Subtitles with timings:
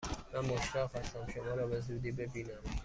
[0.33, 2.61] من مشتاق هستم شما را به زودی ببینم!